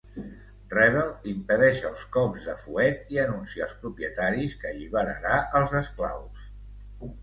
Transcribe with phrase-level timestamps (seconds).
[0.69, 6.55] Rebel, impedeix els cops de fuet i anuncia als propietaris que alliberarà els esclaus.